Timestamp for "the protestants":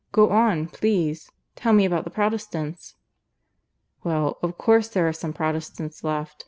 2.05-2.95